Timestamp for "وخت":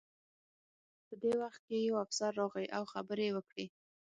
1.43-1.61